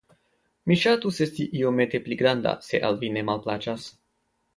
mi 0.69 0.77
ŝatus 0.83 1.19
esti 1.25 1.45
iomete 1.59 2.01
pli 2.07 2.17
granda, 2.21 2.53
se 2.69 2.81
al 2.89 2.97
vi 3.05 3.11
ne 3.19 3.25
malplaĉas. 3.29 3.87